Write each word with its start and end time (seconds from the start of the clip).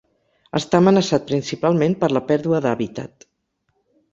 Està 0.59 0.79
amenaçat 0.83 1.27
principalment 1.33 1.97
per 2.05 2.09
la 2.17 2.25
pèrdua 2.33 2.63
d'hàbitat. 2.65 3.29